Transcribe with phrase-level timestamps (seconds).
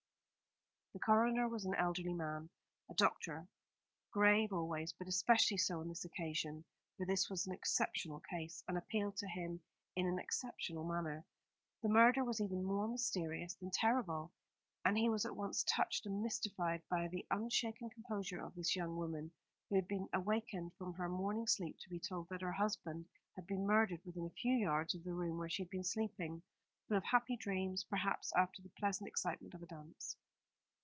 [0.93, 2.49] The coroner was an elderly man,
[2.89, 3.47] a doctor
[4.11, 6.65] grave always, but especially so on this occasion,
[6.97, 9.61] for this was an exceptional case, and appealed to him
[9.95, 11.25] in an exceptional manner.
[11.81, 14.33] The murder was even more mysterious than terrible;
[14.83, 18.97] and he was at once touched and mystified by the unshaken composure of this young
[18.97, 19.31] woman,
[19.69, 23.05] who had been awakened from her morning sleep to be told that her husband
[23.37, 26.43] had been murdered within a few yards of the room where she had been sleeping,
[26.89, 30.17] full of happy dreams, perhaps, after the pleasant excitement of a dance.